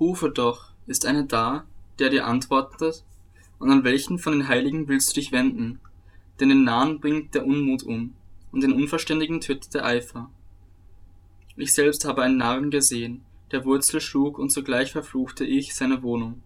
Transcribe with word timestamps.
Rufe 0.00 0.30
doch, 0.30 0.70
ist 0.86 1.06
einer 1.06 1.24
da, 1.24 1.64
der 1.98 2.10
dir 2.10 2.26
antwortet? 2.26 3.04
Und 3.58 3.70
an 3.70 3.82
welchen 3.82 4.18
von 4.18 4.32
den 4.32 4.48
Heiligen 4.48 4.86
willst 4.86 5.10
du 5.10 5.14
dich 5.14 5.32
wenden? 5.32 5.80
Denn 6.38 6.48
den 6.48 6.62
Nahen 6.62 7.00
bringt 7.00 7.34
der 7.34 7.44
Unmut 7.44 7.82
um, 7.82 8.14
und 8.52 8.62
den 8.62 8.72
Unverständigen 8.72 9.40
tötet 9.40 9.74
der 9.74 9.84
Eifer. 9.84 10.30
Ich 11.56 11.74
selbst 11.74 12.04
habe 12.04 12.22
einen 12.22 12.36
Narren 12.36 12.70
gesehen, 12.70 13.22
der 13.50 13.64
Wurzel 13.64 14.00
schlug, 14.00 14.38
und 14.38 14.52
sogleich 14.52 14.92
verfluchte 14.92 15.44
ich 15.44 15.74
seine 15.74 16.02
Wohnung. 16.02 16.42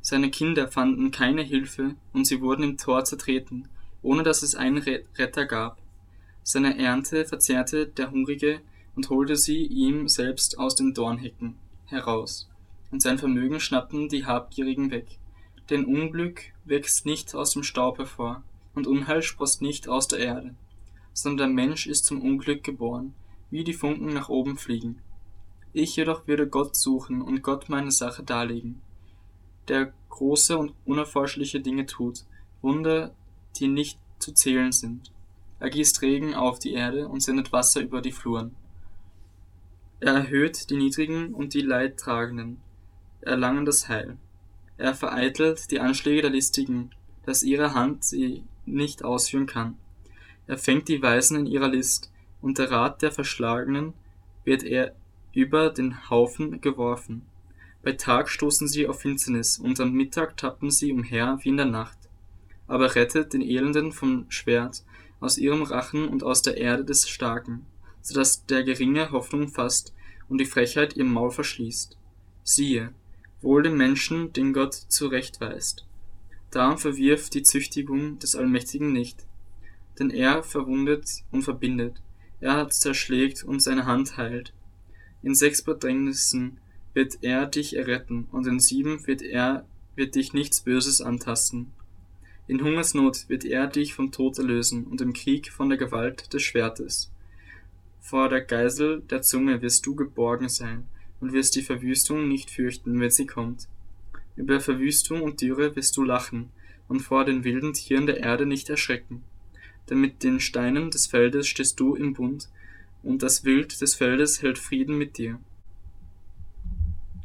Seine 0.00 0.30
Kinder 0.30 0.68
fanden 0.68 1.10
keine 1.10 1.42
Hilfe, 1.42 1.94
und 2.14 2.26
sie 2.26 2.40
wurden 2.40 2.62
im 2.62 2.76
Tor 2.78 3.04
zertreten, 3.04 3.68
ohne 4.02 4.22
dass 4.22 4.42
es 4.42 4.54
einen 4.54 4.78
Retter 4.78 5.44
gab. 5.44 5.78
Seine 6.42 6.78
Ernte 6.78 7.26
verzehrte 7.26 7.86
der 7.86 8.10
Hungrige 8.10 8.60
und 8.96 9.10
holte 9.10 9.36
sie 9.36 9.66
ihm 9.66 10.08
selbst 10.08 10.58
aus 10.58 10.74
den 10.74 10.94
Dornhecken 10.94 11.56
heraus, 11.84 12.47
und 12.90 13.02
sein 13.02 13.18
Vermögen 13.18 13.60
schnappten 13.60 14.08
die 14.08 14.26
Habgierigen 14.26 14.90
weg. 14.90 15.18
Denn 15.70 15.84
Unglück 15.84 16.42
wächst 16.64 17.06
nicht 17.06 17.34
aus 17.34 17.52
dem 17.52 17.62
Staub 17.62 17.98
hervor, 17.98 18.42
und 18.74 18.86
Unheil 18.86 19.22
sproßt 19.22 19.60
nicht 19.60 19.88
aus 19.88 20.08
der 20.08 20.20
Erde, 20.20 20.54
sondern 21.12 21.56
der 21.56 21.66
Mensch 21.66 21.86
ist 21.86 22.04
zum 22.04 22.22
Unglück 22.22 22.62
geboren, 22.62 23.14
wie 23.50 23.64
die 23.64 23.72
Funken 23.72 24.12
nach 24.14 24.28
oben 24.28 24.56
fliegen. 24.56 25.00
Ich 25.72 25.96
jedoch 25.96 26.26
würde 26.26 26.48
Gott 26.48 26.76
suchen 26.76 27.20
und 27.20 27.42
Gott 27.42 27.68
meine 27.68 27.90
Sache 27.90 28.22
darlegen, 28.22 28.80
der 29.68 29.92
große 30.08 30.56
und 30.56 30.74
unerforschliche 30.84 31.60
Dinge 31.60 31.86
tut, 31.86 32.24
Wunder, 32.62 33.14
die 33.56 33.68
nicht 33.68 33.98
zu 34.18 34.32
zählen 34.32 34.72
sind. 34.72 35.12
Er 35.60 35.70
gießt 35.70 36.02
Regen 36.02 36.34
auf 36.34 36.58
die 36.58 36.72
Erde 36.72 37.08
und 37.08 37.22
sendet 37.22 37.52
Wasser 37.52 37.80
über 37.80 38.00
die 38.00 38.12
Fluren. 38.12 38.54
Er 40.00 40.14
erhöht 40.14 40.70
die 40.70 40.76
Niedrigen 40.76 41.34
und 41.34 41.54
die 41.54 41.60
Leidtragenden, 41.60 42.60
erlangen 43.20 43.64
das 43.64 43.88
Heil. 43.88 44.16
Er 44.76 44.94
vereitelt 44.94 45.70
die 45.70 45.80
Anschläge 45.80 46.22
der 46.22 46.30
Listigen, 46.30 46.90
dass 47.26 47.42
ihre 47.42 47.74
Hand 47.74 48.04
sie 48.04 48.44
nicht 48.64 49.04
ausführen 49.04 49.46
kann. 49.46 49.76
Er 50.46 50.56
fängt 50.56 50.88
die 50.88 51.02
Weisen 51.02 51.36
in 51.36 51.46
ihrer 51.46 51.68
List, 51.68 52.10
und 52.40 52.58
der 52.58 52.70
Rat 52.70 53.02
der 53.02 53.10
Verschlagenen 53.10 53.92
wird 54.44 54.62
er 54.62 54.94
über 55.32 55.70
den 55.70 56.08
Haufen 56.08 56.60
geworfen. 56.60 57.22
Bei 57.82 57.92
Tag 57.92 58.28
stoßen 58.28 58.68
sie 58.68 58.86
auf 58.86 59.00
Finsternis, 59.00 59.58
und 59.58 59.80
am 59.80 59.92
Mittag 59.92 60.36
tappen 60.36 60.70
sie 60.70 60.92
umher 60.92 61.38
wie 61.42 61.48
in 61.50 61.56
der 61.56 61.66
Nacht. 61.66 61.98
Aber 62.66 62.94
rettet 62.94 63.32
den 63.32 63.42
Elenden 63.42 63.92
vom 63.92 64.26
Schwert, 64.30 64.84
aus 65.20 65.38
ihrem 65.38 65.62
Rachen 65.62 66.08
und 66.08 66.22
aus 66.22 66.42
der 66.42 66.56
Erde 66.56 66.84
des 66.84 67.08
Starken, 67.08 67.66
so 68.00 68.14
dass 68.14 68.46
der 68.46 68.62
Geringe 68.62 69.10
Hoffnung 69.10 69.48
fasst 69.48 69.92
und 70.28 70.38
die 70.38 70.46
Frechheit 70.46 70.96
ihr 70.96 71.04
Maul 71.04 71.30
verschließt. 71.30 71.96
Siehe, 72.44 72.92
wohl 73.40 73.62
dem 73.62 73.76
Menschen, 73.76 74.32
den 74.32 74.52
Gott 74.52 74.74
zurechtweist. 74.74 75.86
Darum 76.50 76.78
verwirft 76.78 77.34
die 77.34 77.42
Züchtigung 77.42 78.18
des 78.18 78.34
Allmächtigen 78.34 78.92
nicht, 78.92 79.26
denn 79.98 80.10
er 80.10 80.42
verwundet 80.42 81.22
und 81.30 81.42
verbindet, 81.42 82.00
er 82.40 82.54
hat 82.54 82.72
zerschlägt 82.72 83.44
und 83.44 83.60
seine 83.60 83.86
Hand 83.86 84.16
heilt. 84.16 84.52
In 85.22 85.34
sechs 85.34 85.62
Bedrängnissen 85.62 86.58
wird 86.94 87.18
er 87.22 87.46
dich 87.46 87.76
erretten, 87.76 88.28
und 88.30 88.46
in 88.46 88.60
sieben 88.60 89.06
wird 89.06 89.22
er 89.22 89.66
wird 89.96 90.14
dich 90.14 90.32
nichts 90.32 90.60
Böses 90.60 91.00
antasten. 91.00 91.72
In 92.46 92.62
Hungersnot 92.62 93.28
wird 93.28 93.44
er 93.44 93.66
dich 93.66 93.94
vom 93.94 94.12
Tod 94.12 94.38
erlösen 94.38 94.84
und 94.84 95.00
im 95.00 95.12
Krieg 95.12 95.50
von 95.50 95.68
der 95.68 95.76
Gewalt 95.76 96.32
des 96.32 96.42
Schwertes. 96.42 97.10
Vor 98.00 98.28
der 98.28 98.40
Geisel 98.40 99.02
der 99.10 99.22
Zunge 99.22 99.60
wirst 99.60 99.84
du 99.84 99.96
geborgen 99.96 100.48
sein 100.48 100.86
und 101.20 101.32
wirst 101.32 101.56
die 101.56 101.62
Verwüstung 101.62 102.28
nicht 102.28 102.50
fürchten, 102.50 103.00
wenn 103.00 103.10
sie 103.10 103.26
kommt. 103.26 103.68
Über 104.36 104.60
Verwüstung 104.60 105.22
und 105.22 105.40
Dürre 105.40 105.74
wirst 105.74 105.96
du 105.96 106.04
lachen 106.04 106.50
und 106.86 107.00
vor 107.00 107.24
den 107.24 107.44
wilden 107.44 107.72
Tieren 107.72 108.06
der 108.06 108.18
Erde 108.18 108.46
nicht 108.46 108.70
erschrecken. 108.70 109.22
Denn 109.90 110.00
mit 110.00 110.22
den 110.22 110.40
Steinen 110.40 110.90
des 110.90 111.06
Feldes 111.06 111.46
stehst 111.46 111.80
du 111.80 111.94
im 111.94 112.14
Bund, 112.14 112.48
und 113.02 113.22
das 113.22 113.44
Wild 113.44 113.80
des 113.80 113.94
Feldes 113.94 114.42
hält 114.42 114.58
Frieden 114.58 114.98
mit 114.98 115.18
dir. 115.18 115.38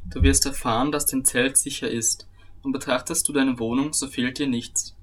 Du 0.10 0.22
wirst 0.22 0.46
erfahren, 0.46 0.92
dass 0.92 1.08
dein 1.08 1.26
Zelt 1.26 1.58
sicher 1.58 1.90
ist, 1.90 2.28
und 2.62 2.72
betrachtest 2.72 3.28
du 3.28 3.34
deine 3.34 3.60
Wohnung, 3.60 3.94
so 3.94 4.08
fehlt 4.08 4.40
dir 4.40 4.48
nichts. 4.48 4.96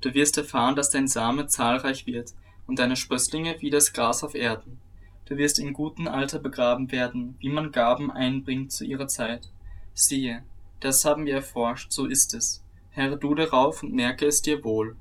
Du 0.00 0.14
wirst 0.14 0.38
erfahren, 0.38 0.76
dass 0.76 0.90
dein 0.90 1.08
Same 1.08 1.46
zahlreich 1.46 2.06
wird 2.06 2.32
und 2.66 2.78
deine 2.78 2.96
Sprösslinge 2.96 3.56
wie 3.60 3.70
das 3.70 3.92
Gras 3.92 4.24
auf 4.24 4.34
Erden. 4.34 4.78
Du 5.24 5.36
wirst 5.36 5.58
in 5.58 5.72
gutem 5.72 6.08
Alter 6.08 6.38
begraben 6.38 6.90
werden, 6.90 7.36
wie 7.38 7.48
man 7.48 7.72
Gaben 7.72 8.10
einbringt 8.10 8.72
zu 8.72 8.84
ihrer 8.84 9.06
Zeit. 9.06 9.48
Siehe, 9.94 10.42
das 10.80 11.04
haben 11.04 11.26
wir 11.26 11.34
erforscht, 11.34 11.92
so 11.92 12.06
ist 12.06 12.34
es. 12.34 12.62
Herr, 12.90 13.16
du 13.16 13.34
darauf 13.34 13.82
und 13.82 13.94
merke 13.94 14.26
es 14.26 14.42
dir 14.42 14.64
wohl. 14.64 14.96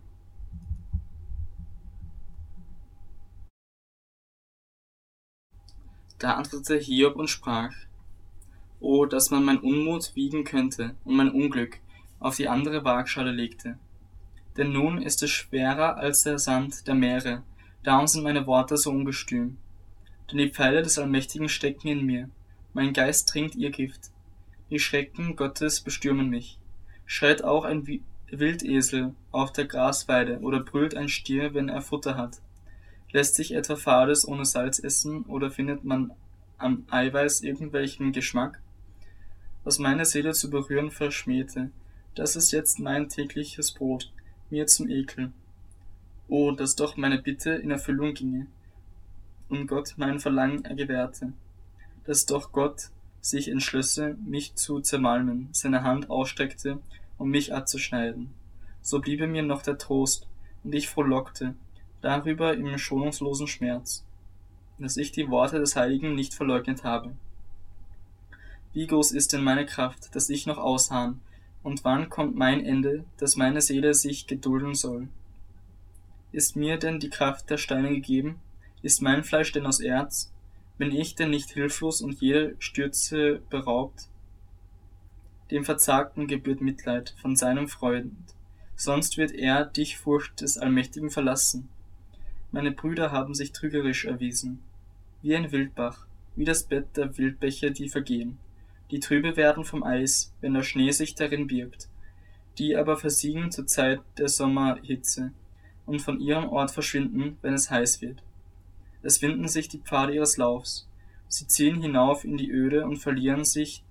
Da 6.20 6.36
antwortete 6.36 6.78
Hiob 6.78 7.16
und 7.16 7.30
sprach, 7.30 7.74
O, 8.80 9.06
dass 9.06 9.32
man 9.32 9.44
mein 9.44 9.60
Unmut 9.60 10.16
wiegen 10.16 10.44
könnte 10.44 10.96
und 11.04 11.16
mein 11.16 11.32
Unglück 11.32 11.80
auf 12.20 12.36
die 12.36 12.48
andere 12.48 12.84
Waagschale 12.84 13.32
legte. 13.32 13.80
Denn 14.56 14.72
nun 14.72 15.02
ist 15.02 15.24
es 15.24 15.32
schwerer 15.32 15.98
als 15.98 16.22
der 16.22 16.38
Sand 16.38 16.88
der 16.88 16.94
Meere, 16.94 17.42
darum 17.84 18.06
sind 18.06 18.24
meine 18.24 18.46
Worte 18.46 18.78
so 18.78 18.92
ungestüm. 18.92 19.58
Denn 20.32 20.38
die 20.38 20.50
Pfeile 20.50 20.82
des 20.82 20.98
Allmächtigen 20.98 21.50
stecken 21.50 21.90
in 21.90 22.06
mir, 22.06 22.30
mein 22.74 22.94
Geist 22.94 23.28
trinkt 23.28 23.56
ihr 23.56 23.70
Gift. 23.70 24.12
Die 24.70 24.80
Schrecken 24.80 25.36
Gottes 25.36 25.82
bestürmen 25.82 26.30
mich. 26.30 26.58
Schreit 27.06 27.44
auch 27.44 27.66
ein 27.66 27.86
Wildesel 28.30 29.14
auf 29.32 29.52
der 29.52 29.66
Grasweide 29.66 30.40
oder 30.40 30.62
brüllt 30.62 30.96
ein 30.96 31.10
Stier, 31.10 31.54
wenn 31.54 31.68
er 31.68 31.82
Futter 31.82 32.16
hat. 32.16 32.42
Lässt 33.12 33.36
sich 33.36 33.54
etwa 33.54 33.76
Fades 33.76 34.26
ohne 34.26 34.46
Salz 34.46 34.80
essen 34.80 35.24
oder 35.24 35.52
findet 35.52 35.84
man 35.84 36.12
am 36.58 36.86
Eiweiß 36.90 37.42
irgendwelchen 37.42 38.14
Geschmack? 38.14 38.62
Was 39.66 39.80
meine 39.80 40.06
Seele 40.06 40.32
zu 40.32 40.50
berühren 40.50 40.92
verschmähte, 40.92 41.72
das 42.16 42.38
ist 42.38 42.52
jetzt 42.52 42.80
mein 42.80 43.10
tägliches 43.10 43.74
Brot, 43.74 44.14
mir 44.50 44.66
zum 44.68 44.90
Ekel. 44.90 45.34
Oh, 46.30 46.52
dass 46.52 46.78
doch 46.78 46.96
meine 46.96 47.22
Bitte 47.22 47.52
in 47.52 47.72
Erfüllung 47.72 48.14
ginge 48.14 48.48
und 49.52 49.68
Gott 49.68 49.96
mein 49.98 50.20
Verlangen 50.20 50.64
gewährte, 50.78 51.34
dass 52.06 52.26
doch 52.26 52.54
Gott 52.54 52.90
sich 53.20 53.50
entschlösse, 53.50 54.18
mich 54.26 54.56
zu 54.56 54.80
zermalmen, 54.80 55.50
seine 55.52 55.84
Hand 55.84 56.10
ausstreckte, 56.10 56.80
um 57.18 57.30
mich 57.30 57.54
abzuschneiden. 57.54 58.34
So 58.82 59.00
bliebe 59.00 59.28
mir 59.28 59.44
noch 59.44 59.62
der 59.62 59.78
Trost, 59.78 60.28
und 60.64 60.74
ich 60.74 60.88
frohlockte 60.88 61.54
darüber 62.02 62.54
im 62.54 62.78
schonungslosen 62.78 63.48
Schmerz, 63.48 64.06
dass 64.80 64.98
ich 64.98 65.12
die 65.12 65.30
Worte 65.30 65.60
des 65.60 65.76
Heiligen 65.76 66.16
nicht 66.16 66.34
verleugnet 66.34 66.84
habe. 66.84 67.12
Wie 68.74 68.88
groß 68.88 69.12
ist 69.12 69.34
denn 69.34 69.44
meine 69.44 69.66
Kraft, 69.66 70.16
dass 70.16 70.30
ich 70.30 70.48
noch 70.48 70.58
ausharren, 70.58 71.20
und 71.62 71.84
wann 71.84 72.10
kommt 72.10 72.36
mein 72.36 72.66
Ende, 72.66 73.04
dass 73.18 73.36
meine 73.36 73.62
Seele 73.62 73.94
sich 73.94 74.26
gedulden 74.26 74.74
soll? 74.74 75.10
Ist 76.32 76.56
mir 76.56 76.78
denn 76.78 77.00
die 77.00 77.10
Kraft 77.10 77.50
der 77.50 77.58
Steine 77.58 77.90
gegeben? 77.90 78.40
Ist 78.82 79.02
mein 79.02 79.24
Fleisch 79.24 79.52
denn 79.52 79.66
aus 79.66 79.80
Erz? 79.80 80.32
Bin 80.78 80.92
ich 80.92 81.16
denn 81.16 81.30
nicht 81.30 81.50
hilflos 81.50 82.02
und 82.02 82.22
jede 82.22 82.56
Stürze 82.60 83.42
beraubt? 83.50 84.08
Dem 85.52 85.64
Verzagten 85.64 86.28
gebührt 86.28 86.62
Mitleid 86.62 87.16
von 87.22 87.36
seinem 87.36 87.68
Freund, 87.68 88.16
sonst 88.76 89.18
wird 89.18 89.32
er 89.32 89.66
dich 89.66 89.98
Furcht 89.98 90.42
des 90.42 90.58
Allmächtigen 90.58 91.10
verlassen. 91.10 91.70
Meine 92.52 92.72
Brüder 92.72 93.12
haben 93.12 93.34
sich 93.34 93.52
trügerisch 93.52 94.06
erwiesen, 94.06 94.62
wie 95.22 95.36
ein 95.36 95.52
Wildbach, 95.52 96.08
wie 96.36 96.46
das 96.46 96.64
Bett 96.64 96.98
der 96.98 97.18
Wildbäche, 97.18 97.72
die 97.72 97.90
vergehen 97.90 98.40
die 98.92 99.00
trübe 99.00 99.38
werden 99.38 99.64
vom 99.64 99.84
Eis, 99.84 100.34
wenn 100.42 100.54
der 100.54 100.64
Schnee 100.64 100.92
sich 100.92 101.16
darin 101.16 101.48
birgt, 101.48 101.88
die 102.58 102.76
aber 102.76 102.98
versiegen 102.98 103.50
zur 103.50 103.66
Zeit 103.66 104.02
der 104.18 104.28
Sommerhitze 104.28 105.32
und 105.86 106.02
von 106.02 106.20
ihrem 106.20 106.50
Ort 106.50 106.72
verschwinden, 106.72 107.38
wenn 107.42 107.54
es 107.54 107.72
heiß 107.72 108.02
wird. 108.02 108.22
Es 109.04 109.22
winden 109.22 109.48
sich 109.48 109.68
die 109.68 109.80
Pfade 109.80 110.14
ihres 110.14 110.38
Laufs, 110.38 110.88
sie 111.28 111.48
ziehen 111.48 111.82
hinauf 111.82 112.24
in 112.24 112.38
die 112.38 112.52
Öde 112.52 112.86
und 112.86 112.98
verlieren 112.98 113.46
sich, 113.46 113.84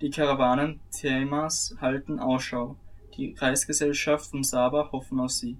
die 0.00 0.10
Karawanen 0.10 0.80
Themas 0.90 1.76
halten 1.80 2.18
Ausschau, 2.18 2.76
die 3.16 3.34
Reisgesellschaft 3.38 4.30
von 4.30 4.44
Saba 4.44 4.90
hoffen 4.92 5.20
auf 5.20 5.30
sie. 5.30 5.56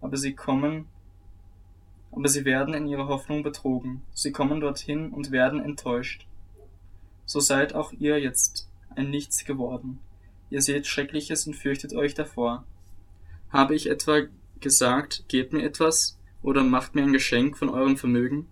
Aber 0.00 0.16
sie 0.16 0.34
kommen, 0.34 0.86
aber 2.12 2.28
sie 2.28 2.44
werden 2.44 2.74
in 2.74 2.86
ihrer 2.86 3.08
Hoffnung 3.08 3.42
betrogen, 3.42 4.02
sie 4.12 4.32
kommen 4.32 4.60
dorthin 4.60 5.10
und 5.10 5.30
werden 5.30 5.60
enttäuscht 5.60 6.26
so 7.26 7.40
seid 7.40 7.74
auch 7.74 7.92
ihr 7.92 8.18
jetzt 8.20 8.68
ein 8.94 9.10
Nichts 9.10 9.44
geworden. 9.44 9.98
Ihr 10.50 10.62
seht 10.62 10.86
Schreckliches 10.86 11.46
und 11.46 11.54
fürchtet 11.54 11.94
euch 11.94 12.14
davor. 12.14 12.64
Habe 13.50 13.74
ich 13.74 13.88
etwa 13.88 14.22
gesagt, 14.60 15.24
gebt 15.28 15.52
mir 15.52 15.64
etwas, 15.64 16.18
oder 16.44 16.62
macht 16.62 16.94
mir 16.94 17.02
ein 17.02 17.12
Geschenk 17.12 17.58
von 17.58 17.68
eurem 17.68 17.96
Vermögen, 17.96 18.46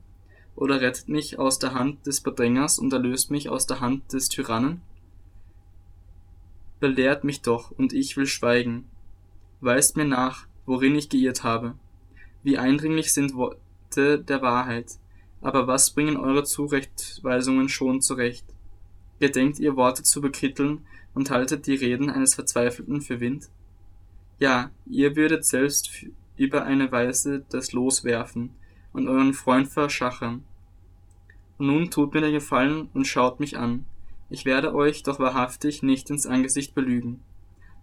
oder 0.56 0.80
rettet 0.80 1.08
mich 1.08 1.38
aus 1.38 1.60
der 1.60 1.74
Hand 1.74 2.04
des 2.06 2.20
Bedrängers 2.20 2.80
und 2.80 2.92
erlöst 2.92 3.30
mich 3.30 3.48
aus 3.48 3.66
der 3.66 3.78
Hand 3.78 4.12
des 4.12 4.28
Tyrannen? 4.28 4.82
belehrt 6.82 7.22
mich 7.22 7.42
doch, 7.42 7.70
und 7.70 7.92
ich 7.92 8.16
will 8.16 8.26
schweigen. 8.26 8.86
Weist 9.60 9.96
mir 9.96 10.04
nach, 10.04 10.48
worin 10.66 10.96
ich 10.96 11.08
geirrt 11.08 11.44
habe. 11.44 11.76
Wie 12.42 12.58
eindringlich 12.58 13.14
sind 13.14 13.34
Worte 13.34 14.18
der 14.18 14.42
Wahrheit, 14.42 14.98
aber 15.40 15.68
was 15.68 15.90
bringen 15.90 16.16
eure 16.16 16.42
Zurechtweisungen 16.42 17.68
schon 17.68 18.02
zurecht? 18.02 18.44
Gedenkt 19.20 19.60
ihr 19.60 19.76
Worte 19.76 20.02
zu 20.02 20.20
bekritteln 20.20 20.84
und 21.14 21.30
haltet 21.30 21.68
die 21.68 21.76
Reden 21.76 22.10
eines 22.10 22.34
Verzweifelten 22.34 23.00
für 23.00 23.20
Wind? 23.20 23.48
Ja, 24.40 24.72
ihr 24.86 25.14
würdet 25.14 25.44
selbst 25.44 25.88
über 26.42 26.64
eine 26.64 26.90
Weise 26.90 27.44
das 27.50 27.72
Los 27.72 28.02
werfen 28.02 28.50
und 28.92 29.06
euren 29.06 29.32
Freund 29.32 29.68
verschachern. 29.68 30.44
Und 31.56 31.66
nun 31.68 31.90
tut 31.90 32.12
mir 32.12 32.20
den 32.20 32.32
Gefallen 32.32 32.88
und 32.94 33.06
schaut 33.06 33.38
mich 33.38 33.56
an. 33.56 33.86
Ich 34.28 34.44
werde 34.44 34.74
euch 34.74 35.04
doch 35.04 35.20
wahrhaftig 35.20 35.84
nicht 35.84 36.10
ins 36.10 36.26
Angesicht 36.26 36.74
belügen. 36.74 37.22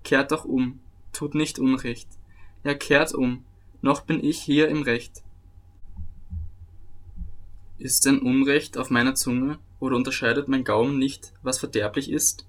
Kehrt 0.03 0.33
doch 0.33 0.43
um, 0.43 0.79
tut 1.13 1.35
nicht 1.35 1.57
Unrecht. 1.57 2.09
Ja, 2.65 2.73
kehrt 2.73 3.13
um, 3.13 3.45
noch 3.81 4.01
bin 4.01 4.21
ich 4.21 4.41
hier 4.41 4.67
im 4.67 4.81
Recht. 4.81 5.23
Ist 7.77 8.05
denn 8.05 8.19
Unrecht 8.19 8.77
auf 8.77 8.89
meiner 8.89 9.15
Zunge, 9.15 9.57
oder 9.79 9.95
unterscheidet 9.95 10.49
mein 10.49 10.65
Gaumen 10.65 10.99
nicht, 10.99 11.31
was 11.43 11.59
verderblich 11.59 12.11
ist? 12.11 12.45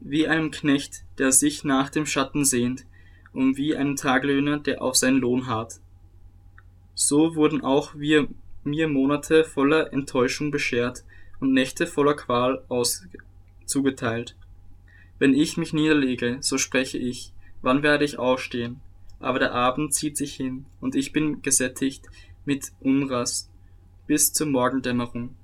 Wie 0.00 0.28
einem 0.28 0.50
Knecht, 0.50 1.04
der 1.18 1.32
sich 1.32 1.64
nach 1.64 1.90
dem 1.90 2.06
Schatten 2.06 2.44
sehnt, 2.44 2.86
und 3.32 3.56
wie 3.56 3.76
einem 3.76 3.96
Tagelöhner, 3.96 4.58
der 4.58 4.82
auf 4.82 4.96
seinen 4.96 5.18
Lohn 5.18 5.46
harrt 5.46 5.80
so 6.98 7.36
wurden 7.36 7.62
auch 7.62 7.94
wir 7.94 8.26
mir 8.64 8.88
Monate 8.88 9.44
voller 9.44 9.92
Enttäuschung 9.92 10.50
beschert 10.50 11.04
und 11.38 11.52
Nächte 11.52 11.86
voller 11.86 12.14
Qual 12.14 12.64
aus 12.68 13.06
zugeteilt. 13.66 14.36
Wenn 15.20 15.32
ich 15.32 15.56
mich 15.56 15.72
niederlege, 15.72 16.38
so 16.40 16.58
spreche 16.58 16.98
ich, 16.98 17.32
wann 17.62 17.84
werde 17.84 18.04
ich 18.04 18.18
aufstehen? 18.18 18.80
Aber 19.20 19.38
der 19.38 19.54
Abend 19.54 19.94
zieht 19.94 20.16
sich 20.16 20.34
hin, 20.34 20.66
und 20.80 20.96
ich 20.96 21.12
bin 21.12 21.40
gesättigt 21.40 22.04
mit 22.44 22.72
Unrast 22.80 23.48
bis 24.08 24.32
zur 24.32 24.48
Morgendämmerung. 24.48 25.36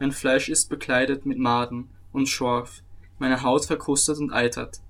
Mein 0.00 0.12
Fleisch 0.12 0.48
ist 0.48 0.70
bekleidet 0.70 1.26
mit 1.26 1.38
Maden 1.38 1.90
und 2.12 2.30
Schorf, 2.30 2.82
meine 3.24 3.42
Haut 3.42 3.64
verkrustet 3.64 4.18
und 4.18 4.34
eitert. 4.34 4.82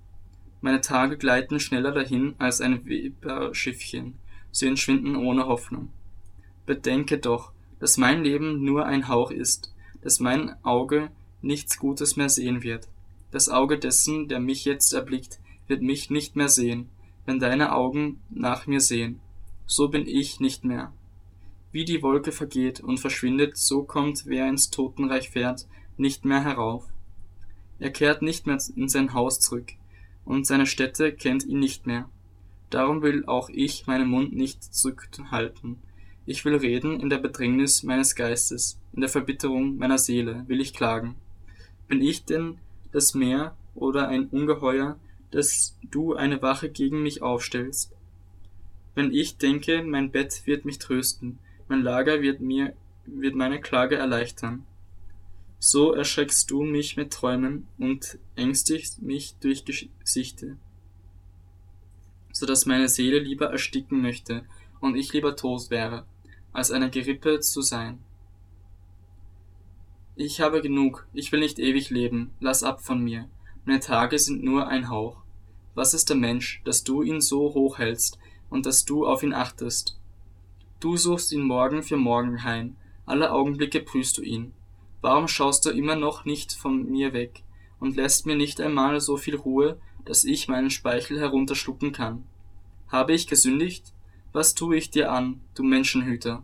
Meine 0.60 0.80
Tage 0.80 1.16
gleiten 1.16 1.60
schneller 1.60 1.92
dahin 1.92 2.34
als 2.38 2.60
ein 2.60 2.84
Weberschiffchen, 2.84 4.14
sie 4.50 4.66
entschwinden 4.66 5.14
ohne 5.14 5.46
Hoffnung. 5.46 5.90
Bedenke 6.66 7.18
doch, 7.18 7.52
dass 7.78 7.96
mein 7.96 8.24
Leben 8.24 8.64
nur 8.64 8.86
ein 8.86 9.06
Hauch 9.06 9.30
ist, 9.30 9.72
dass 10.02 10.18
mein 10.18 10.56
Auge 10.64 11.12
nichts 11.42 11.78
Gutes 11.78 12.16
mehr 12.16 12.28
sehen 12.28 12.64
wird. 12.64 12.88
Das 13.30 13.48
Auge 13.48 13.78
dessen, 13.78 14.26
der 14.26 14.40
mich 14.40 14.64
jetzt 14.64 14.92
erblickt, 14.92 15.38
wird 15.68 15.82
mich 15.82 16.10
nicht 16.10 16.34
mehr 16.34 16.48
sehen, 16.48 16.88
wenn 17.26 17.38
deine 17.38 17.72
Augen 17.72 18.18
nach 18.30 18.66
mir 18.66 18.80
sehen. 18.80 19.20
So 19.64 19.90
bin 19.90 20.08
ich 20.08 20.40
nicht 20.40 20.64
mehr. 20.64 20.92
Wie 21.70 21.84
die 21.84 22.02
Wolke 22.02 22.32
vergeht 22.32 22.80
und 22.80 22.98
verschwindet, 22.98 23.56
so 23.56 23.84
kommt, 23.84 24.26
wer 24.26 24.48
ins 24.48 24.70
Totenreich 24.70 25.30
fährt, 25.30 25.68
nicht 25.96 26.24
mehr 26.24 26.42
herauf. 26.42 26.84
Er 27.84 27.90
kehrt 27.90 28.22
nicht 28.22 28.46
mehr 28.46 28.56
in 28.76 28.88
sein 28.88 29.12
Haus 29.12 29.40
zurück, 29.40 29.72
und 30.24 30.46
seine 30.46 30.64
Stätte 30.64 31.12
kennt 31.12 31.44
ihn 31.44 31.58
nicht 31.58 31.86
mehr. 31.86 32.08
Darum 32.70 33.02
will 33.02 33.26
auch 33.26 33.50
ich 33.50 33.86
meinen 33.86 34.08
Mund 34.08 34.32
nicht 34.32 34.64
zurückhalten, 34.64 35.76
ich 36.24 36.46
will 36.46 36.56
reden 36.56 36.98
in 36.98 37.10
der 37.10 37.18
Bedrängnis 37.18 37.82
meines 37.82 38.14
Geistes, 38.14 38.80
in 38.94 39.02
der 39.02 39.10
Verbitterung 39.10 39.76
meiner 39.76 39.98
Seele 39.98 40.44
will 40.46 40.62
ich 40.62 40.72
klagen. 40.72 41.16
Bin 41.86 42.00
ich 42.00 42.24
denn 42.24 42.56
das 42.90 43.12
Meer 43.12 43.54
oder 43.74 44.08
ein 44.08 44.28
Ungeheuer, 44.28 44.98
dass 45.30 45.76
du 45.82 46.14
eine 46.14 46.40
Wache 46.40 46.70
gegen 46.70 47.02
mich 47.02 47.20
aufstellst? 47.20 47.92
Wenn 48.94 49.12
ich 49.12 49.36
denke, 49.36 49.82
mein 49.82 50.10
Bett 50.10 50.46
wird 50.46 50.64
mich 50.64 50.78
trösten, 50.78 51.38
mein 51.68 51.82
Lager 51.82 52.22
wird 52.22 52.40
mir, 52.40 52.72
wird 53.04 53.34
meine 53.34 53.60
Klage 53.60 53.96
erleichtern. 53.96 54.64
So 55.66 55.94
erschreckst 55.94 56.50
du 56.50 56.62
mich 56.62 56.98
mit 56.98 57.10
Träumen 57.10 57.66
und 57.78 58.18
ängstigst 58.36 59.00
mich 59.00 59.34
durch 59.40 59.64
Gesichte, 59.64 60.58
so 62.32 62.44
dass 62.44 62.66
meine 62.66 62.90
Seele 62.90 63.18
lieber 63.18 63.46
ersticken 63.46 64.02
möchte 64.02 64.44
und 64.82 64.94
ich 64.94 65.14
lieber 65.14 65.36
tot 65.36 65.70
wäre 65.70 66.04
als 66.52 66.70
eine 66.70 66.90
Gerippe 66.90 67.40
zu 67.40 67.62
sein. 67.62 67.98
Ich 70.16 70.42
habe 70.42 70.60
genug, 70.60 71.08
ich 71.14 71.32
will 71.32 71.40
nicht 71.40 71.58
ewig 71.58 71.88
leben, 71.88 72.34
lass 72.40 72.62
ab 72.62 72.82
von 72.82 73.02
mir, 73.02 73.30
meine 73.64 73.80
Tage 73.80 74.18
sind 74.18 74.44
nur 74.44 74.68
ein 74.68 74.90
Hauch. 74.90 75.22
Was 75.74 75.94
ist 75.94 76.10
der 76.10 76.16
Mensch, 76.16 76.60
dass 76.66 76.84
du 76.84 77.00
ihn 77.00 77.22
so 77.22 77.54
hoch 77.54 77.78
hältst 77.78 78.18
und 78.50 78.66
dass 78.66 78.84
du 78.84 79.06
auf 79.06 79.22
ihn 79.22 79.32
achtest? 79.32 79.98
Du 80.80 80.98
suchst 80.98 81.32
ihn 81.32 81.40
morgen 81.40 81.82
für 81.82 81.96
morgen 81.96 82.42
heim, 82.44 82.76
alle 83.06 83.32
Augenblicke 83.32 83.80
prüfst 83.80 84.18
du 84.18 84.22
ihn. 84.22 84.52
Warum 85.04 85.28
schaust 85.28 85.66
du 85.66 85.70
immer 85.70 85.96
noch 85.96 86.24
nicht 86.24 86.54
von 86.54 86.90
mir 86.90 87.12
weg 87.12 87.42
und 87.78 87.94
lässt 87.94 88.24
mir 88.24 88.36
nicht 88.36 88.58
einmal 88.58 89.02
so 89.02 89.18
viel 89.18 89.36
Ruhe, 89.36 89.78
dass 90.06 90.24
ich 90.24 90.48
meinen 90.48 90.70
Speichel 90.70 91.20
herunterschlucken 91.20 91.92
kann? 91.92 92.24
Habe 92.88 93.12
ich 93.12 93.26
gesündigt? 93.26 93.92
Was 94.32 94.54
tue 94.54 94.78
ich 94.78 94.88
dir 94.88 95.12
an, 95.12 95.42
du 95.54 95.62
Menschenhüter? 95.62 96.42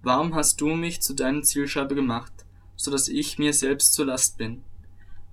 Warum 0.00 0.36
hast 0.36 0.60
du 0.60 0.76
mich 0.76 1.02
zu 1.02 1.12
deinem 1.12 1.42
Zielscheibe 1.42 1.96
gemacht, 1.96 2.32
so 2.76 2.92
dass 2.92 3.08
ich 3.08 3.36
mir 3.36 3.52
selbst 3.52 3.94
zur 3.94 4.06
Last 4.06 4.38
bin? 4.38 4.62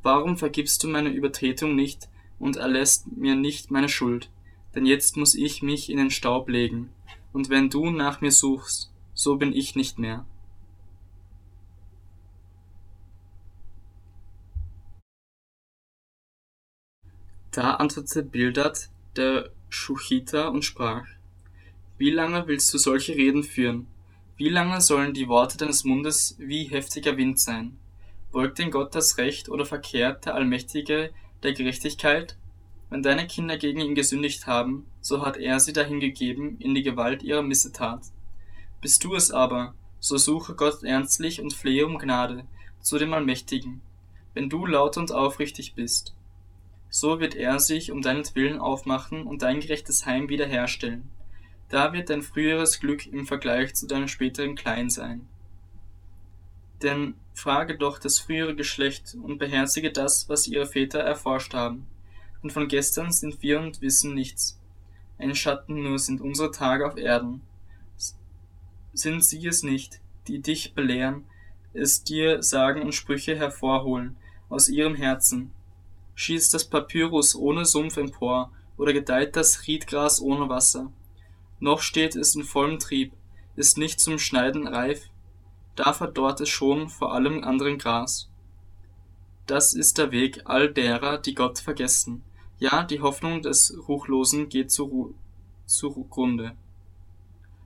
Warum 0.01 0.35
vergibst 0.35 0.83
du 0.83 0.87
meine 0.87 1.09
Übertretung 1.09 1.75
nicht 1.75 2.09
und 2.39 2.55
erlässt 2.55 3.05
mir 3.15 3.35
nicht 3.35 3.69
meine 3.69 3.89
Schuld? 3.89 4.31
Denn 4.73 4.87
jetzt 4.87 5.17
muss 5.17 5.35
ich 5.35 5.61
mich 5.61 5.91
in 5.91 5.97
den 5.97 6.09
Staub 6.09 6.49
legen, 6.49 6.89
und 7.31 7.51
wenn 7.51 7.69
du 7.69 7.91
nach 7.91 8.21
mir 8.21 8.31
suchst, 8.31 8.91
so 9.13 9.35
bin 9.35 9.53
ich 9.53 9.75
nicht 9.75 9.99
mehr. 9.99 10.25
Da 17.55 17.75
antwortete 17.75 18.21
Bildad 18.21 18.89
der 19.15 19.49
Schuchita 19.69 20.49
und 20.49 20.65
sprach, 20.65 21.05
wie 21.97 22.09
lange 22.09 22.47
willst 22.47 22.73
du 22.73 22.77
solche 22.77 23.15
Reden 23.15 23.43
führen? 23.45 23.87
Wie 24.35 24.49
lange 24.49 24.81
sollen 24.81 25.13
die 25.13 25.29
Worte 25.29 25.57
deines 25.57 25.85
Mundes 25.85 26.35
wie 26.37 26.65
heftiger 26.65 27.15
Wind 27.15 27.39
sein? 27.39 27.77
Beugt 28.33 28.59
denn 28.59 28.71
Gott 28.71 28.93
das 28.93 29.17
Recht 29.17 29.47
oder 29.47 29.65
verkehrt 29.65 30.25
der 30.25 30.35
Allmächtige 30.35 31.11
der 31.43 31.53
Gerechtigkeit? 31.53 32.35
Wenn 32.89 33.03
deine 33.03 33.25
Kinder 33.25 33.55
gegen 33.55 33.79
ihn 33.79 33.95
gesündigt 33.95 34.47
haben, 34.47 34.85
so 34.99 35.25
hat 35.25 35.37
er 35.37 35.61
sie 35.61 35.71
dahin 35.71 36.01
gegeben 36.01 36.57
in 36.59 36.75
die 36.75 36.83
Gewalt 36.83 37.23
ihrer 37.23 37.41
Missetat. 37.41 38.01
Bist 38.81 39.01
du 39.05 39.15
es 39.15 39.31
aber, 39.31 39.75
so 40.01 40.17
suche 40.17 40.55
Gott 40.55 40.83
ernstlich 40.83 41.39
und 41.39 41.53
flehe 41.53 41.85
um 41.85 41.99
Gnade 41.99 42.43
zu 42.81 42.97
dem 42.97 43.13
Allmächtigen, 43.13 43.81
wenn 44.33 44.49
du 44.49 44.65
laut 44.65 44.97
und 44.97 45.13
aufrichtig 45.13 45.73
bist. 45.73 46.15
So 46.97 47.19
wird 47.19 47.35
er 47.35 47.59
sich 47.59 47.91
um 47.91 48.01
deinetwillen 48.01 48.59
aufmachen 48.59 49.27
und 49.27 49.41
dein 49.41 49.59
gerechtes 49.59 50.05
Heim 50.05 50.29
wiederherstellen 50.29 51.09
da 51.69 51.93
wird 51.93 52.09
dein 52.09 52.21
früheres 52.21 52.79
Glück 52.79 53.07
im 53.07 53.25
Vergleich 53.25 53.73
zu 53.73 53.87
deinem 53.87 54.07
späteren 54.07 54.55
klein 54.55 54.89
sein. 54.89 55.27
Denn 56.81 57.15
frage 57.33 57.77
doch 57.77 57.99
das 57.99 58.19
frühere 58.19 58.55
Geschlecht 58.55 59.15
und 59.21 59.39
beherzige 59.39 59.91
das, 59.91 60.29
was 60.29 60.47
ihre 60.47 60.67
Väter 60.67 60.99
erforscht 60.99 61.53
haben. 61.53 61.87
Und 62.41 62.53
von 62.53 62.67
gestern 62.67 63.11
sind 63.11 63.41
wir 63.41 63.59
und 63.59 63.81
wissen 63.81 64.13
nichts. 64.13 64.59
Ein 65.17 65.33
Schatten 65.33 65.81
nur 65.81 65.97
sind 65.97 66.21
unsere 66.21 66.51
Tage 66.51 66.85
auf 66.85 66.97
Erden. 66.97 67.41
Sind 68.93 69.25
sie 69.25 69.45
es 69.47 69.63
nicht, 69.63 69.99
die 70.27 70.41
dich 70.41 70.73
belehren, 70.73 71.25
es 71.73 72.03
dir 72.03 72.43
sagen 72.43 72.81
und 72.81 72.93
Sprüche 72.93 73.35
hervorholen 73.35 74.15
aus 74.49 74.69
ihrem 74.69 74.95
Herzen? 74.95 75.51
Schießt 76.15 76.53
das 76.53 76.65
Papyrus 76.65 77.35
ohne 77.35 77.65
Sumpf 77.65 77.97
empor, 77.97 78.51
oder 78.77 78.93
gedeiht 78.93 79.35
das 79.35 79.67
Riedgras 79.67 80.21
ohne 80.21 80.49
Wasser? 80.49 80.91
noch 81.59 81.81
steht 81.81 82.15
es 82.15 82.35
in 82.35 82.43
vollem 82.43 82.79
Trieb, 82.79 83.13
ist 83.55 83.77
nicht 83.77 83.99
zum 83.99 84.19
Schneiden 84.19 84.67
reif, 84.67 85.09
da 85.75 85.93
verdorrt 85.93 86.41
es 86.41 86.49
schon 86.49 86.89
vor 86.89 87.13
allem 87.13 87.43
anderen 87.43 87.77
Gras. 87.77 88.29
Das 89.47 89.73
ist 89.73 89.97
der 89.97 90.11
Weg 90.11 90.41
all 90.45 90.71
derer, 90.71 91.17
die 91.17 91.35
Gott 91.35 91.59
vergessen. 91.59 92.23
Ja, 92.59 92.83
die 92.83 93.01
Hoffnung 93.01 93.41
des 93.41 93.77
Ruchlosen 93.87 94.49
geht 94.49 94.71
zu 94.71 95.13
zugrunde. 95.65 96.55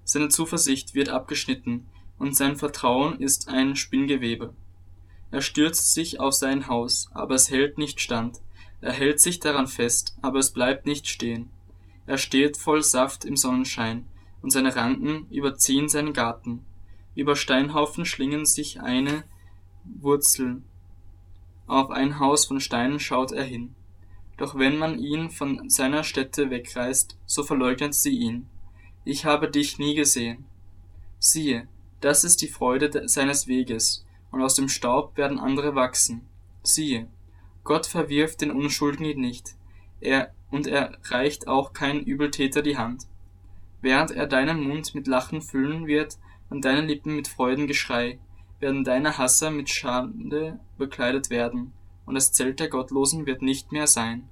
Seine 0.04 0.30
Zuversicht 0.30 0.96
wird 0.96 1.10
abgeschnitten, 1.10 1.86
und 2.18 2.36
sein 2.36 2.58
Vertrauen 2.58 3.20
ist 3.20 3.48
ein 3.48 3.76
Spinngewebe. 3.76 4.54
Er 5.32 5.42
stürzt 5.42 5.94
sich 5.94 6.20
auf 6.20 6.34
sein 6.34 6.68
Haus, 6.68 7.10
aber 7.14 7.36
es 7.36 7.50
hält 7.50 7.78
nicht 7.78 8.02
stand. 8.02 8.40
Er 8.82 8.94
hält 8.94 9.20
sich 9.20 9.40
daran 9.40 9.68
fest, 9.68 10.18
aber 10.22 10.40
es 10.40 10.52
bleibt 10.52 10.86
nicht 10.86 11.08
stehen. 11.08 11.50
Er 12.06 12.18
steht 12.18 12.58
voll 12.58 12.82
Saft 12.82 13.26
im 13.26 13.36
Sonnenschein, 13.36 14.06
und 14.42 14.52
seine 14.52 14.76
Ranken 14.76 15.28
überziehen 15.30 15.90
seinen 15.90 16.14
Garten. 16.14 16.66
über 17.16 17.36
Steinhaufen 17.36 18.06
schlingen 18.06 18.46
sich 18.46 18.80
eine 18.80 19.24
Wurzel, 19.84 20.62
auf 21.70 21.92
ein 21.92 22.20
Haus 22.20 22.46
von 22.46 22.60
Steinen 22.60 23.00
schaut 23.00 23.32
er 23.32 23.44
hin. 23.44 23.76
Doch 24.38 24.58
wenn 24.58 24.78
man 24.78 24.98
ihn 24.98 25.30
von 25.30 25.70
seiner 25.70 26.04
Stätte 26.04 26.50
wegreißt, 26.50 27.16
so 27.28 27.44
verleugnet 27.44 27.94
sie 27.94 28.18
ihn. 28.18 28.48
Ich 29.06 29.26
habe 29.26 29.52
dich 29.52 29.78
nie 29.78 29.94
gesehen. 29.94 30.46
Siehe, 31.20 31.68
das 32.02 32.24
ist 32.24 32.42
die 32.42 32.48
Freude 32.48 33.08
seines 33.08 33.48
Weges, 33.48 34.04
und 34.32 34.42
aus 34.42 34.56
dem 34.56 34.70
Staub 34.70 35.18
werden 35.18 35.40
andere 35.40 35.76
wachsen. 35.76 36.28
Siehe, 36.64 37.08
Gott 37.64 37.86
verwirft 37.86 38.42
den 38.42 38.52
Unschuldigen 38.52 39.22
nicht, 39.22 39.56
er, 40.02 40.34
und 40.50 40.68
er 40.68 40.98
reicht 41.06 41.48
auch 41.48 41.74
kein 41.74 42.00
Übeltäter 42.00 42.62
die 42.62 42.78
Hand. 42.78 43.08
Während 43.82 44.12
er 44.12 44.28
deinen 44.28 44.68
Mund 44.68 44.96
mit 44.96 45.08
Lachen 45.08 45.42
füllen 45.42 45.88
wird 45.88 46.18
und 46.50 46.66
deine 46.66 46.82
Lippen 46.82 47.16
mit 47.16 47.28
Freudengeschrei, 47.28 48.20
werden 48.60 48.84
deine 48.84 49.18
Hasser 49.18 49.52
mit 49.52 49.70
Schande 49.70 50.60
bekleidet 50.78 51.30
werden, 51.30 51.74
und 52.06 52.16
das 52.16 52.32
Zelt 52.34 52.60
der 52.60 52.70
Gottlosen 52.70 53.26
wird 53.26 53.42
nicht 53.42 53.72
mehr 53.72 53.88
sein 53.88 54.28